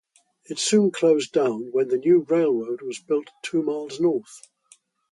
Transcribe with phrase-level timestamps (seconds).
[0.45, 4.47] It soon closed down when the new railroad was built two miles north.